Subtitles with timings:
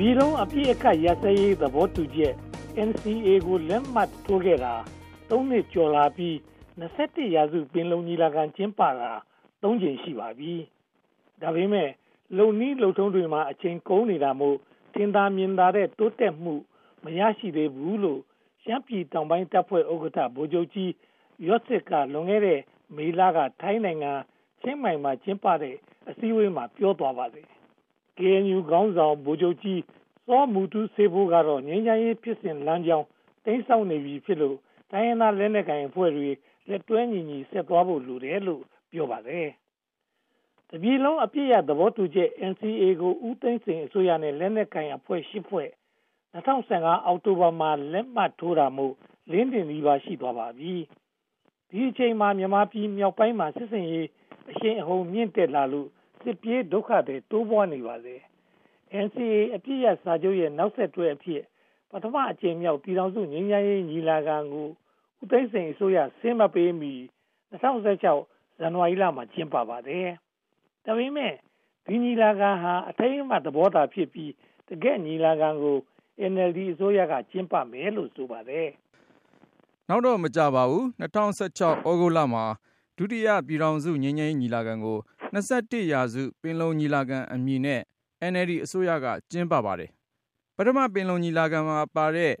[0.00, 2.34] ပြည်လုံးအပြည့်အခတ်ရစရေးသဘောတူချက်
[2.88, 4.74] NCA ကိုလက်မှတ်ထိုးခဲ့တာ
[5.30, 6.34] ၃နှစ်ကျော်လာပြီး
[6.80, 9.10] 21ရာစုပင်လုံညီလာခံကျင်းပတာ
[9.62, 10.52] ၃ကြိမ်ရှိပါပြီ။
[11.42, 11.88] ဒါပေမဲ့
[12.36, 14.56] လုံနီးလုံထုံးတွေမှာအချိန်ကုန်နေတာမို့
[14.94, 16.54] ထင်သာမြင်သာတဲ့တိုးတက်မှု
[17.04, 18.20] မရရှိသေးဘူးလို့
[18.62, 20.92] ရှမ်းပြည်တောင်ပိုင်းတပ်ဖွဲ့ဥက္ကဋ္ဌဗိုလ်ချုပ်ကြီး
[21.46, 22.60] ရော့စစ်ကလွန်ခဲ့တဲ့
[22.96, 24.12] မေလကထိုင်းနိုင်ငံ
[24.62, 25.76] ချင်းမိုင်မှာကျင်းပတဲ့
[26.08, 27.48] အစည်းအဝေးမှာပြောသွားပါတယ်။
[28.18, 29.80] KNU ခေါင်းဆောင်ဗိုလ်ချုပ်ကြီး
[30.26, 33.06] စောမူတူးစေဖို့ကတော့ငြိမ်းချမ်းရေးဖြစ်စဉ်လမ်းကြောင်း
[33.44, 34.56] တိမ်းဆောက်နေပြီဖြစ်လို့
[34.90, 36.28] တိုင်းရင်းသားလက်နက်ကိုင်အဖွဲ့တွေ
[36.68, 39.48] လက်တွဲညီညီဆက်သွားဖို့လိုတယ်လို့ပြောပါတယ်။
[40.70, 45.68] တပြည်လုံးအပြည့်ရသဘောတူချက် NCA ကိုဦးသိန်းစိန်အစိုးရနဲ့လက်နက်ကိုင်အဖွဲ့၈ဖွဲ့
[46.34, 48.94] 2015အောက်တိုဘာမှာလက်မှတ်ထိုးတာမို့
[49.30, 50.74] လင်းတင်ပြီးပါရှိသွားပါပြီ။
[51.70, 54.06] ဒီအချိန်မှာမြန်မာပြည်မြောက်ပိုင်းမှာစစ်စင်ရေး
[54.50, 55.88] အရှိန်အဟုန်မြင့်တက်လာလို့
[56.28, 58.16] စစ်ပြေးဒုက္ခတွေတိုးပွားနေပါလေ။
[59.04, 61.42] NCA အပြည့်ရစာချုပ်ရဲ့နောက်ဆက်တွဲအဖြစ်
[61.90, 64.66] ပထမအကြိမ်မြောက်ပြည်ထောင်စုငြိမ်းချမ်းရေးညီလာခံကို
[65.20, 66.94] ဦးသိန်းစိန်အစိုးရဆင်းမပေးမီ
[67.52, 70.08] 2016ဇန်နဝါရီလမှာကျင်းပပါတယ်။
[70.84, 71.34] ဒါပေမဲ့
[71.86, 74.32] ဒီညီလာခံဟာအထိမ်းအမှတ်သဘောသာဖြစ်ပြီး
[74.68, 75.76] တကယ့်ညီလာခံကို
[76.32, 78.68] NLD အစိုးရကကျင်းပမယ်လို့ဆိုပါတယ်။
[79.88, 82.44] နောက်တော့မကြပါဘူး2016ဩဂုတ်လမှာ
[82.96, 84.98] ဒုတိယပြည်ထောင်စုငြိမ်းချမ်းရေးညီလာခံကို
[85.34, 87.80] 21ရာစုပင်လုံညီလာခံအမည်နဲ့
[88.30, 89.90] NLD အစိုးရက ကျင်းပပါတယ်။
[90.56, 92.32] ပထမပင်လုံညီလာခံမှာပါတဲ့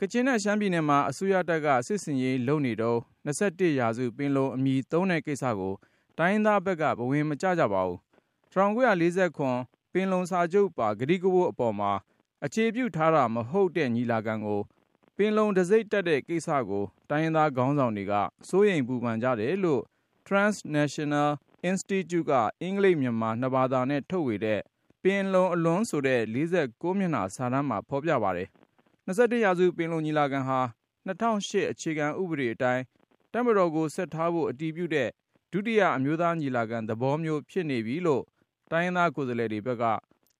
[0.00, 5.74] ကချင်နဲ့ ရှမ်းပြည်နယ်မှာ အစိုးရတပ်က စစ်စင်ရေးလုပ်နေတော့21ရာစုပင်လုံအမည်သုံးတဲ့ကိစ္စကို
[6.18, 7.98] တိုင်းသားဘက်က ဘဝင်မကြကြပါဘူး
[8.54, 11.92] 1949ပင်လုံစာချုပ်ပါဂတိကဝတ်အပေါ်မှာ
[12.44, 14.60] အခြေပြုထားတာ မဟုတ်တဲ့ ညီလာခံကို
[15.16, 18.12] ပင်လုံတစိမ့်တက်တဲ့ကိစ္စကို တိုင်းရင်းသားခေါင်းဆောင်တွေက
[18.48, 19.82] စိုးရိမ်ပူပန်ကြတယ်လို့
[20.26, 21.30] Transnational
[21.70, 24.60] Institute က အင်္ဂလိပ်မြန်မာ နှစ်ဘာသာနဲ့ ထုတ်ဝေတဲ့
[25.02, 28.48] ပင်လုံအလွန်ဆိုတဲ့49မျက်နှာ စာတမ်းမှာ ဖော်ပြပါတယ်။
[29.06, 30.60] 21ရာစု ပင်လုံညီလာခံဟာ
[31.06, 32.82] 2008အခြေခံဥပဒေအတိုင်း
[33.32, 35.08] တပ်မတော်ကို ဆက်ထားဖို့ အတည်ပြုတဲ့
[35.52, 38.22] ဒုတိယ အမျိုးသားညီလာခံသဘောမျိုး ဖြစ်နေပြီလို့
[38.70, 39.84] တိုင်းရင်းသား ကိုယ်စားလှယ်တွေဘက်က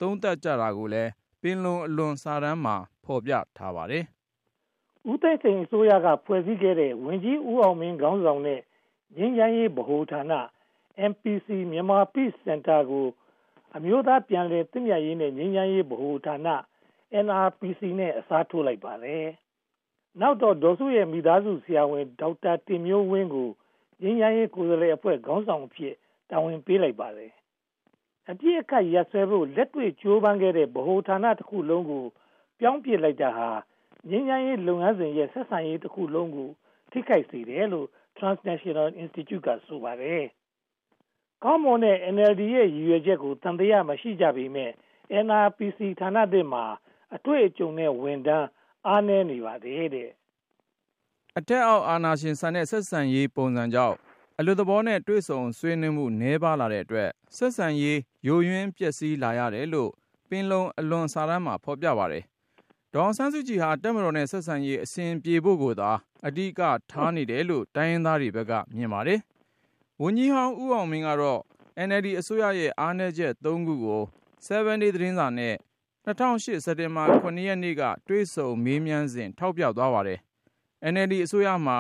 [0.00, 1.10] သုံးသပ်ကြတာကိုလည်း
[1.42, 4.04] ပင်လုံအလွန် စာတမ်းမှာ ဖော်ပြထားပါတယ်။
[5.10, 8.60] ဦးသိန်းစိန်အစိုးရက ဖွဲ့စည်းခဲ့တဲ့ဝင်ကြီးဦးအောင်မင်း ခေါင်းဆောင်တဲ့
[9.16, 10.32] ငြိမ်းချမ်းရေးဗဟိုဌာန
[11.10, 13.06] MPC မြန်မာ Peace Center ကို
[13.76, 16.36] အမျိုးသားပြန်လည်သင့်မြတ်ရေးနဲ့ငြိမ်းချမ်းရေးဗဟိုဌာန
[17.24, 19.26] NRPC နဲ့အစားထိုးလိုက်ပါတယ်။
[20.20, 23.50] နောက်တော့ဒေါ်စုရဲ့မိသားစုဆရာဝန်ဒေါက်တာတင်မျိုးဝင်းကို
[24.02, 25.94] ငြိမ်းချမ်းရေးကိုယ်စားလှယ်အဖွဲ့ခေါင်းဆောင်အဖြစ်
[26.30, 27.32] တာဝန်ပေးလိုက်ပါတယ်။
[28.30, 32.04] အပြည့်အခတ်ရဆွဲဖို့လက်တွေ့ကြိုးပမ်းခဲ့တဲ့ဗဟိုဌာနတစ်ခုလုံးကို
[32.60, 33.48] ပြောင်းပြစ်လိုက်တာဟာ
[34.10, 36.50] ငြိမ်းချမ်းရေးလုပ်ငန်းစဉ်ရဲ့ဆက်ဆံရေးတစ်ခုလုံးကို
[36.90, 37.88] ထိခိုက်စေတယ်လို့
[38.18, 40.24] Transnational Institute ကဆိုပါတယ်။
[41.42, 44.70] ကောင်းမွန်တဲ့ NLD ရဲ့ ရည်ရွယ်ချက်ကိုတန်တရားမရှိကြပေမဲ့
[45.24, 46.64] NRPC ဌာနသစ်မှာ
[47.14, 48.48] အတွေ့အကြုံနဲ့ ဝန်ထမ်း
[48.86, 50.10] အားနည်းနေပါသေးတယ်။
[51.38, 53.96] အထက်အောက်အာဏာရှင်ဆန်တဲ့ ဆက်ဆံရေးပုံစံကြောင့်
[54.38, 59.90] အလွတ်သဘောနဲ့ တွေ့ဆုံဆွေးနွေးမှု နည်းပါးလာတဲ့အတွက် ဆက်ဆံရေး ယိုယွင်းပျက်စီးလာရတယ်လို့
[60.28, 62.24] ပင်လုံအလွန်စာတမ်းမှာ ဖော်ပြပါတယ်။
[62.92, 65.90] ဒေါအောင်ဆန်းစုကြည်ဟာတက်မတော်နဲ့ ဆက်ဆံရေးအစဉ်ပြေဖို့ကိုသာ
[66.26, 69.20] အဓိကထားနေတယ်လို့ တိုင်းရင်းသားတွေဘက်က မြင်ပါတယ်။
[70.02, 71.40] ဝန်ကြီးဟောင်း ဦးအောင်မင်းကတော့
[71.86, 74.02] NLD အစိုးရရဲ့ အားနည်းချက် ၃ ခုကို
[74.46, 75.54] 7 day သတင်းစာနဲ့
[76.06, 80.18] 2008စက်တင်ဘာ9ရက်နေ့က တွေ့ဆုံမေးမြန်းစဉ် ထောက်ပြသွားပါတယ်။
[80.92, 81.78] NLD အစိုးရမှာ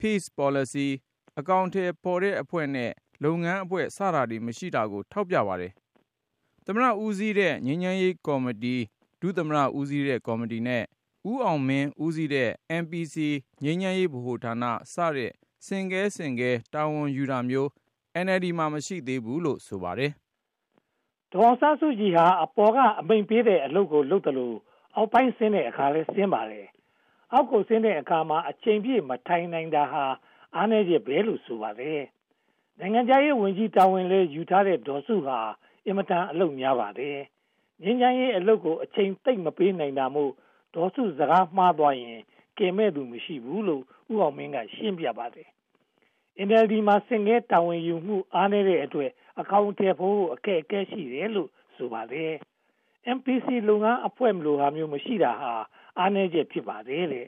[0.00, 0.88] Peace Policy
[1.38, 2.90] အကောင့်ထဲပေါ်တဲ့အဖွဲ့နဲ့
[3.24, 5.72] လုပ်ငန်းအဖွဲ့ စတာတွေ မရှိတာကို ထောက်ပြပါတယ်။
[6.64, 8.76] သမရဦးစီးတဲ့ ငြိမ်းချမ်းရေးကော်မတီ
[9.20, 10.84] ဒုသမရဦးစီးတဲ့ ကော်မတီနဲ့
[11.30, 12.50] ဦးအောင်မင်းဦးစီးတဲ့
[12.82, 13.16] MPC
[13.62, 14.64] ငြိမ်းချမ်းရေးဗဟိုဌာန
[14.94, 15.32] စတဲ့
[15.66, 17.68] စင်ကဲစင်ကဲ တာဝန်ယူတာမျိုး
[18.24, 20.12] NLD မှာ မရှိသေးဘူးလို့ ဆိုပါတယ်။
[21.32, 24.56] ဒေါ်ဆန်းစုကြည်ဟာ အပေါ်ကအမိန်ပေးတဲ့အလုပ်ကို လုပ်တယ်လို့
[24.96, 26.66] အောက်ပိုင်းဆင်းတဲ့အခါလဲဆင်းပါတယ်။
[27.32, 30.04] အောက်ကိုဆင်းတဲ့အခါမှာ အချိန်ပြည့်မထိုင်နိုင်တာဟာ
[30.54, 32.00] အားနည်းချက်ပဲလို့ ဆိုပါတယ်။
[32.78, 35.38] နိုင်ငံခြားရေးဝန်ကြီးတာဝန်လဲယူထားတဲ့ ဒေါ်စုဟာ
[35.86, 37.18] အင်မတန် အလုပ်များပါတယ်။
[37.82, 40.32] ငင်းချမ်းရေးအလုပ်ကို အချိန်တိတ်မပေးနိုင်တာမို့
[40.74, 42.20] ဒေါ်စု စကားမှားသွားရင်
[42.58, 43.82] ကဲမဲ့သူမရှိဘူးလို့
[44.12, 45.48] ဥအောင်မင်းကရှင်းပြပါတယ်။
[46.46, 49.10] NLD မှာစင်ငဲတာဝန်ယူမှုအားနည်းတဲ့အတွက်
[49.40, 52.32] အကောင့်ထဲဖို့အခက်အခဲရှိတယ်လို့ဆိုပါတယ်။
[53.16, 55.52] MPC လုပ်ငန်းအဖွဲ့မလိုဟာမျိုးမရှိတာဟာ
[55.98, 57.26] အားနည်းချက်ဖြစ်ပါတယ်တဲ့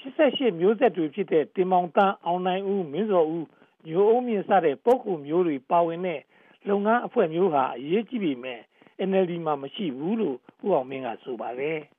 [0.00, 3.46] 88မျိုးဆက်တွေဖြစ်တဲ့တင်မောင်တန်းအောင်နိုင်ဦးမင်းစော်ဦး
[3.86, 6.20] ညိုအုံးမြင့်စတဲ့ပုဂ္ဂိုလ်မျိုးတွေပါဝင်တဲ့
[6.68, 8.60] လုပ်ငန်းအဖွဲ့မျိုးဟာအရေးကြီးပေမဲ့
[9.08, 10.36] NLD မှာမရှိဘူးလို့
[10.66, 11.78] ဦးအောင်မင်းကဆိုပါတယ်။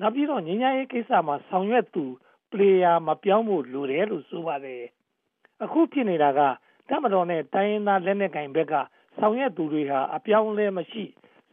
[0.00, 2.04] နောက်ပြီးတော့ငញ្ញရေးကိစ္စမှာဆောင်ရွက်သူ
[2.50, 4.82] player မပြောင်းဖို့လိုတယ်လို့ဆိုပါတယ်။
[5.62, 6.40] အခုဖြစ်နေတာက
[6.88, 8.74] တမတော်နဲ့တိုင်းရင်းသားလက်နက်ကင်ဘက်က
[9.18, 11.04] ဆောင်ရွက်သူတွေဟာအပြောင်းလဲမရှိ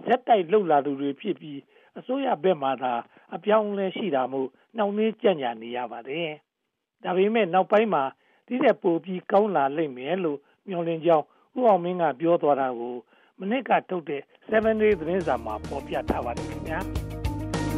[0.05, 1.59] ဇက်တိုက်လှုပ်လာသူတွေဖြစ်ပြီး
[1.97, 2.93] အစိုးရဘက်မှသာ
[3.35, 4.47] အပြောင်းအလဲရှိတာမို့
[4.77, 6.29] နှောင့်နှေးကြန့်ကြာနေရပါတယ်။
[7.03, 8.03] ဒါပေမဲ့နောက်ပိုင်းမှာ
[8.47, 11.25] ဒီထက်ပိုပြီးကောင်းလာလိမ့်မယ်လို့မျှော်လင့်ကြောင်း
[11.57, 12.95] ဦးအောင်မင်းကပြောသွားတာကို
[13.39, 16.81] မနစ်ကထုတ်တဲ့7 day သတင်းစာမှာဖော်ပြထားပါတယ်ခင်ဗျာ။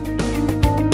[0.05, 0.92] Música